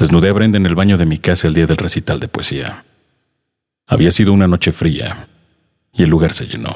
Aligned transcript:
Desnudé 0.00 0.30
a 0.30 0.32
Brenda 0.32 0.56
en 0.56 0.64
el 0.64 0.74
baño 0.74 0.96
de 0.96 1.04
mi 1.04 1.18
casa 1.18 1.46
el 1.46 1.52
día 1.52 1.66
del 1.66 1.76
recital 1.76 2.18
de 2.18 2.26
poesía. 2.26 2.84
Había 3.86 4.10
sido 4.10 4.32
una 4.32 4.46
noche 4.46 4.72
fría 4.72 5.28
y 5.92 6.02
el 6.02 6.08
lugar 6.08 6.32
se 6.32 6.46
llenó. 6.46 6.74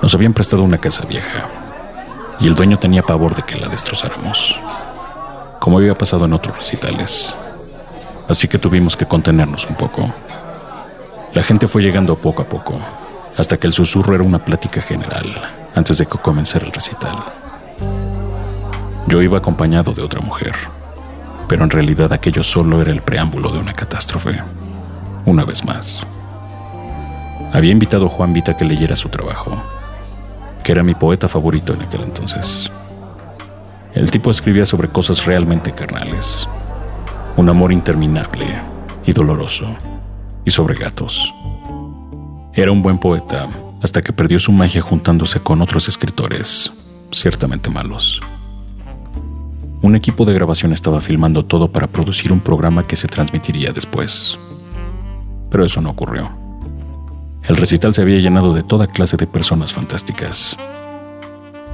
Nos 0.00 0.14
habían 0.14 0.34
prestado 0.34 0.62
una 0.62 0.78
casa 0.78 1.04
vieja 1.04 1.48
y 2.38 2.46
el 2.46 2.54
dueño 2.54 2.78
tenía 2.78 3.02
pavor 3.02 3.34
de 3.34 3.42
que 3.42 3.56
la 3.56 3.66
destrozáramos, 3.66 4.54
como 5.58 5.78
había 5.78 5.98
pasado 5.98 6.26
en 6.26 6.32
otros 6.32 6.56
recitales. 6.56 7.34
Así 8.28 8.46
que 8.46 8.58
tuvimos 8.58 8.96
que 8.96 9.06
contenernos 9.06 9.66
un 9.66 9.74
poco. 9.74 10.14
La 11.34 11.42
gente 11.42 11.66
fue 11.66 11.82
llegando 11.82 12.14
poco 12.14 12.42
a 12.42 12.48
poco, 12.48 12.78
hasta 13.36 13.56
que 13.56 13.66
el 13.66 13.72
susurro 13.72 14.14
era 14.14 14.22
una 14.22 14.38
plática 14.38 14.80
general 14.80 15.42
antes 15.74 15.98
de 15.98 16.06
que 16.06 16.18
comenzara 16.18 16.66
el 16.66 16.72
recital. 16.72 17.41
Yo 19.12 19.20
iba 19.20 19.36
acompañado 19.36 19.92
de 19.92 20.00
otra 20.00 20.22
mujer, 20.22 20.54
pero 21.46 21.64
en 21.64 21.68
realidad 21.68 22.14
aquello 22.14 22.42
solo 22.42 22.80
era 22.80 22.92
el 22.92 23.02
preámbulo 23.02 23.50
de 23.50 23.58
una 23.58 23.74
catástrofe. 23.74 24.40
Una 25.26 25.44
vez 25.44 25.66
más. 25.66 26.02
Había 27.52 27.72
invitado 27.72 28.06
a 28.06 28.08
Juan 28.08 28.32
Vita 28.32 28.56
que 28.56 28.64
leyera 28.64 28.96
su 28.96 29.10
trabajo, 29.10 29.62
que 30.64 30.72
era 30.72 30.82
mi 30.82 30.94
poeta 30.94 31.28
favorito 31.28 31.74
en 31.74 31.82
aquel 31.82 32.04
entonces. 32.04 32.72
El 33.92 34.10
tipo 34.10 34.30
escribía 34.30 34.64
sobre 34.64 34.88
cosas 34.88 35.26
realmente 35.26 35.72
carnales, 35.72 36.48
un 37.36 37.50
amor 37.50 37.70
interminable 37.70 38.46
y 39.04 39.12
doloroso, 39.12 39.76
y 40.42 40.50
sobre 40.50 40.74
gatos. 40.74 41.34
Era 42.54 42.72
un 42.72 42.80
buen 42.80 42.96
poeta 42.96 43.46
hasta 43.82 44.00
que 44.00 44.14
perdió 44.14 44.38
su 44.38 44.52
magia 44.52 44.80
juntándose 44.80 45.38
con 45.38 45.60
otros 45.60 45.86
escritores, 45.86 46.72
ciertamente 47.10 47.68
malos. 47.68 48.22
Un 49.82 49.96
equipo 49.96 50.24
de 50.24 50.32
grabación 50.32 50.72
estaba 50.72 51.00
filmando 51.00 51.44
todo 51.44 51.72
para 51.72 51.88
producir 51.88 52.32
un 52.32 52.40
programa 52.40 52.86
que 52.86 52.94
se 52.94 53.08
transmitiría 53.08 53.72
después. 53.72 54.38
Pero 55.50 55.64
eso 55.64 55.80
no 55.80 55.90
ocurrió. 55.90 56.30
El 57.48 57.56
recital 57.56 57.92
se 57.92 58.02
había 58.02 58.20
llenado 58.20 58.54
de 58.54 58.62
toda 58.62 58.86
clase 58.86 59.16
de 59.16 59.26
personas 59.26 59.72
fantásticas. 59.72 60.56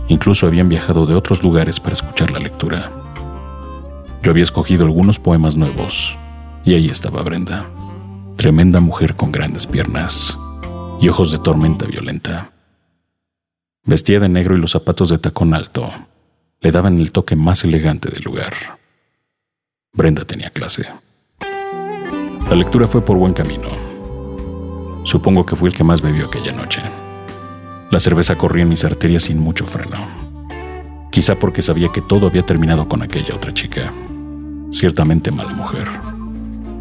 Incluso 0.09 0.47
habían 0.47 0.71
viajado 0.71 1.05
de 1.05 1.15
otros 1.15 1.43
lugares 1.43 1.81
para 1.81 1.93
escuchar 1.93 2.31
la 2.33 2.39
lectura. 2.39 2.91
Yo 4.23 4.31
había 4.31 4.43
escogido 4.43 4.87
algunos 4.87 5.19
poemas 5.19 5.55
nuevos, 5.55 6.17
y 6.65 6.73
ahí 6.73 6.89
estaba 6.89 7.23
Brenda, 7.23 7.67
tremenda 8.37 8.81
mujer 8.81 9.17
con 9.17 9.31
grandes 9.31 9.67
piernas 9.67 10.39
y 10.99 11.11
ojos 11.11 11.31
de 11.31 11.39
tormenta 11.39 11.85
violenta. 11.85 12.53
Vestía 13.85 14.19
de 14.19 14.31
negro 14.31 14.57
y 14.57 14.61
los 14.61 14.71
zapatos 14.71 15.11
de 15.11 15.19
tacón 15.19 15.53
alto 15.53 15.91
le 16.61 16.73
daban 16.73 16.99
el 16.99 17.13
toque 17.13 17.37
más 17.37 17.65
elegante 17.65 18.11
del 18.11 18.23
lugar. 18.23 18.53
Brenda 19.93 20.25
tenía 20.25 20.51
clase. 20.51 20.87
La 21.41 22.57
lectura 22.57 22.89
fue 22.89 23.05
por 23.05 23.17
buen 23.17 23.33
camino. 23.33 23.69
Supongo 25.05 25.47
que 25.47 25.57
fui 25.57 25.69
el 25.69 25.75
que 25.75 25.85
más 25.85 26.01
bebió 26.01 26.27
aquella 26.27 26.53
noche. 26.53 26.83
La 27.91 28.01
cerveza 28.01 28.37
corría 28.37 28.65
en 28.65 28.69
mis 28.69 28.85
arterias 28.85 29.25
sin 29.25 29.39
mucho 29.39 29.67
freno. 29.67 29.97
Quizá 31.11 31.37
porque 31.37 31.63
sabía 31.63 31.89
que 31.89 32.03
todo 32.03 32.27
había 32.27 32.43
terminado 32.43 32.87
con 32.89 33.03
aquella 33.03 33.35
otra 33.35 33.55
chica. 33.55 33.93
Ciertamente 34.71 35.31
mala 35.31 35.53
mujer. 35.53 35.89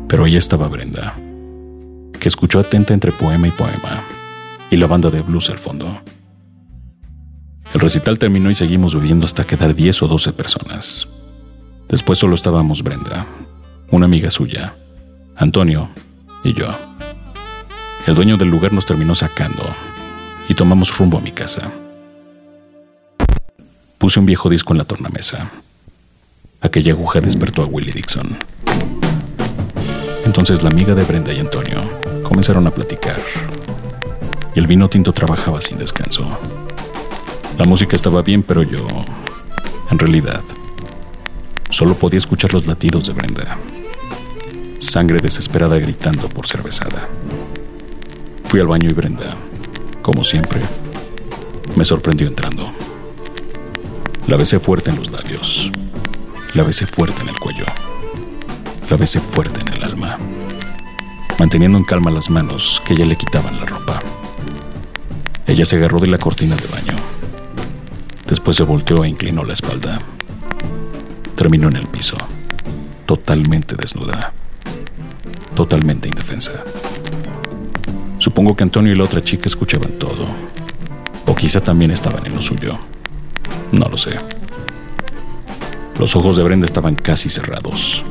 Pero 0.08 0.26
ahí 0.26 0.36
estaba 0.36 0.68
Brenda, 0.68 1.16
que 2.20 2.28
escuchó 2.28 2.60
atenta 2.60 2.94
entre 2.94 3.12
poema 3.12 3.48
y 3.48 3.52
poema, 3.52 4.04
y 4.70 4.78
la 4.78 4.88
banda 4.88 5.10
de 5.10 5.22
blues 5.22 5.50
al 5.50 5.60
fondo. 5.60 6.02
El 7.74 7.82
recital 7.82 8.18
terminó 8.18 8.50
y 8.50 8.56
seguimos 8.56 8.96
bebiendo 8.96 9.26
hasta 9.26 9.44
quedar 9.44 9.76
10 9.76 10.04
o 10.04 10.08
12 10.08 10.34
personas. 10.34 11.08
Después 11.90 12.18
solo 12.20 12.36
estábamos 12.36 12.82
Brenda, 12.82 13.26
una 13.92 14.06
amiga 14.06 14.30
suya, 14.30 14.76
Antonio 15.36 15.90
y 16.44 16.54
yo. 16.54 16.68
El 18.06 18.16
dueño 18.16 18.38
del 18.38 18.50
lugar 18.50 18.74
nos 18.74 18.86
terminó 18.86 19.16
sacando 19.16 19.64
y 20.50 20.54
tomamos 20.54 20.98
rumbo 20.98 21.18
a 21.18 21.22
mi 21.22 21.32
casa. 21.32 21.72
Puse 23.98 24.20
un 24.20 24.26
viejo 24.26 24.50
disco 24.50 24.74
en 24.74 24.78
la 24.78 24.86
tornamesa. 24.86 25.50
Aquella 26.62 26.94
aguja 26.94 27.20
despertó 27.20 27.64
a 27.64 27.66
Willie 27.66 27.92
Dixon. 27.92 28.38
Entonces 30.26 30.64
la 30.64 30.70
amiga 30.70 30.96
de 30.96 31.04
Brenda 31.04 31.34
y 31.34 31.40
Antonio 31.40 31.82
comenzaron 32.24 32.66
a 32.68 32.72
platicar. 32.72 33.20
Y 34.56 34.60
el 34.60 34.68
vino 34.68 34.90
tinto 34.90 35.14
trabajaba 35.14 35.62
sin 35.62 35.78
descanso. 35.78 36.38
La 37.58 37.66
música 37.66 37.96
estaba 37.96 38.22
bien, 38.22 38.44
pero 38.44 38.62
yo, 38.62 38.86
en 39.90 39.98
realidad, 39.98 40.44
solo 41.72 41.96
podía 41.96 42.20
escuchar 42.20 42.54
los 42.54 42.68
latidos 42.68 43.08
de 43.08 43.14
Brenda. 43.14 43.58
Sangre 44.78 45.20
desesperada 45.20 45.80
gritando 45.80 46.30
por 46.30 46.46
ser 46.46 46.62
besada. 46.62 47.08
Fui 48.44 48.60
al 48.60 48.68
baño 48.68 48.88
y 48.92 48.94
Brenda, 48.94 49.36
como 50.04 50.24
siempre, 50.24 50.62
me 51.76 51.84
sorprendió 51.84 52.28
entrando. 52.28 52.72
La 54.28 54.38
besé 54.38 54.60
fuerte 54.60 54.92
en 54.92 54.98
los 54.98 55.12
labios. 55.12 55.72
La 56.54 56.62
besé 56.62 56.86
fuerte 56.86 57.24
en 57.24 57.30
el 57.30 57.40
cuello. 57.40 57.66
La 58.88 58.98
besé 58.98 59.20
fuerte 59.20 59.62
en 59.62 59.74
el 59.74 59.84
alma, 59.84 60.20
manteniendo 61.40 61.80
en 61.80 61.86
calma 61.86 62.12
las 62.12 62.30
manos 62.30 62.84
que 62.86 62.96
ya 62.96 63.06
le 63.06 63.18
quitaban 63.18 63.58
la 63.58 63.66
ropa. 63.66 64.00
Ella 65.48 65.66
se 65.66 65.78
agarró 65.78 66.00
de 66.00 66.08
la 66.08 66.20
cortina 66.20 66.56
de 66.56 66.68
baño 66.68 66.87
Después 68.28 68.58
se 68.58 68.64
volteó 68.64 69.06
e 69.06 69.08
inclinó 69.08 69.46
la 69.46 69.54
espalda. 69.54 70.00
Terminó 71.36 71.70
en 71.70 71.78
el 71.78 71.88
piso, 71.88 72.18
totalmente 73.06 73.76
desnuda, 73.76 74.34
totalmente 75.56 76.10
indefensa. 76.10 76.52
Supongo 78.20 78.54
que 78.54 78.64
Antonio 78.64 78.92
y 78.92 78.96
la 78.96 79.06
otra 79.06 79.24
chica 79.24 79.46
escuchaban 79.46 79.94
todo, 79.94 80.28
o 81.26 81.36
quizá 81.36 81.62
también 81.62 81.92
estaban 81.92 82.26
en 82.26 82.36
lo 82.36 82.42
suyo. 82.42 82.78
No 83.72 83.88
lo 83.88 83.96
sé. 83.96 84.18
Los 85.98 86.16
ojos 86.18 86.36
de 86.36 86.44
Brenda 86.44 86.66
estaban 86.66 86.96
casi 86.96 87.30
cerrados, 87.30 88.04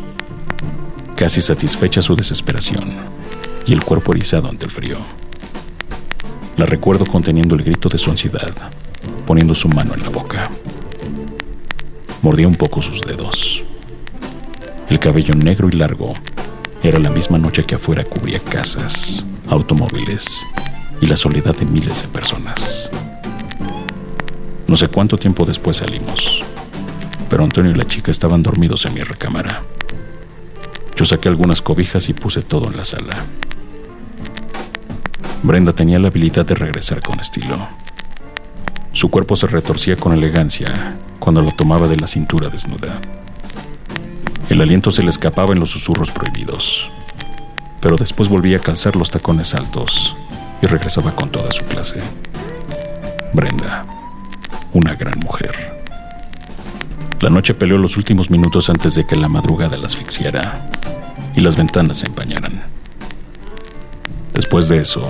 casi 1.15 1.43
satisfecha 1.43 2.00
su 2.00 2.16
desesperación 2.16 2.91
y 3.66 3.75
el 3.75 3.84
cuerpo 3.84 4.12
erizado 4.15 4.49
ante 4.49 4.65
el 4.65 4.71
frío. 4.71 4.97
La 6.56 6.65
recuerdo 6.65 7.05
conteniendo 7.05 7.55
el 7.55 7.65
grito 7.65 7.91
de 7.91 7.99
su 7.99 8.10
ansiedad 8.10 8.55
poniendo 9.26 9.54
su 9.54 9.69
mano 9.69 9.94
en 9.94 10.03
la 10.03 10.09
boca. 10.09 10.50
Mordía 12.22 12.48
un 12.48 12.54
poco 12.54 12.81
sus 12.81 13.00
dedos. 13.00 13.62
El 14.88 14.98
cabello 14.98 15.34
negro 15.34 15.69
y 15.69 15.72
largo 15.72 16.14
era 16.82 17.00
la 17.00 17.10
misma 17.10 17.38
noche 17.38 17.64
que 17.64 17.75
afuera 17.75 18.04
cubría 18.04 18.38
casas, 18.38 19.26
automóviles 19.48 20.42
y 21.00 21.06
la 21.06 21.16
soledad 21.16 21.56
de 21.56 21.66
miles 21.66 22.03
de 22.03 22.09
personas. 22.09 22.88
No 24.66 24.76
sé 24.76 24.88
cuánto 24.88 25.19
tiempo 25.19 25.44
después 25.44 25.78
salimos, 25.78 26.43
pero 27.28 27.44
Antonio 27.44 27.72
y 27.72 27.75
la 27.75 27.87
chica 27.87 28.10
estaban 28.10 28.43
dormidos 28.43 28.84
en 28.84 28.94
mi 28.94 29.00
recámara. 29.00 29.62
Yo 30.96 31.05
saqué 31.05 31.28
algunas 31.28 31.61
cobijas 31.61 32.08
y 32.08 32.14
puse 32.14 32.43
todo 32.43 32.70
en 32.70 32.76
la 32.76 32.84
sala. 32.84 33.25
Brenda 35.43 35.73
tenía 35.73 35.99
la 35.99 36.08
habilidad 36.08 36.46
de 36.46 36.55
regresar 36.55 37.02
con 37.02 37.20
estilo. 37.20 37.69
Su 38.96 39.10
cuerpo 39.10 39.37
se 39.37 39.46
retorcía 39.46 39.94
con 39.94 40.14
elegancia 40.14 40.96
cuando 41.19 41.43
la 41.43 41.52
tomaba 41.52 41.87
de 41.87 41.98
la 41.98 42.06
cintura 42.06 42.48
desnuda. 42.48 42.98
El 44.48 44.62
aliento 44.62 44.90
se 44.90 45.02
le 45.02 45.10
escapaba 45.10 45.52
en 45.52 45.60
los 45.60 45.70
susurros 45.70 46.10
prohibidos, 46.10 46.90
pero 47.82 47.98
después 47.98 48.31
volvía 48.31 48.56
a 48.56 48.60
calzar 48.60 48.96
los 48.96 49.10
tacones 49.10 49.54
altos 49.54 50.16
y 50.62 50.66
regresaba 50.66 51.14
con 51.14 51.28
toda 51.28 51.52
su 51.52 51.66
clase. 51.66 52.00
Brenda, 53.34 53.84
una 54.72 54.94
gran 54.94 55.19
mujer. 55.19 55.54
La 57.20 57.28
noche 57.28 57.52
peleó 57.52 57.76
los 57.76 57.99
últimos 57.99 58.31
minutos 58.31 58.70
antes 58.70 58.94
de 58.94 59.06
que 59.06 59.16
la 59.16 59.28
madrugada 59.28 59.76
la 59.76 59.88
asfixiara 59.88 60.70
y 61.34 61.42
las 61.42 61.58
ventanas 61.58 61.99
se 61.99 62.06
empañaran. 62.06 62.62
Después 64.32 64.70
de 64.70 64.78
eso, 64.78 65.06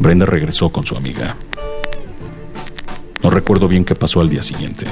Brenda 0.00 0.26
regresó 0.26 0.70
con 0.70 0.84
su 0.84 0.96
amiga. 0.96 1.36
No 3.22 3.30
recuerdo 3.30 3.68
bien 3.68 3.84
qué 3.84 3.94
pasó 3.94 4.20
al 4.20 4.28
día 4.28 4.42
siguiente. 4.42 4.86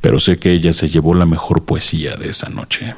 Pero 0.00 0.18
sé 0.18 0.36
que 0.36 0.52
ella 0.52 0.72
se 0.72 0.88
llevó 0.88 1.14
la 1.14 1.26
mejor 1.26 1.64
poesía 1.64 2.16
de 2.16 2.30
esa 2.30 2.48
noche. 2.48 2.94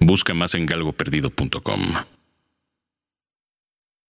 Busca 0.00 0.34
más 0.34 0.54
en 0.54 0.66
galgoperdido.com. 0.66 1.94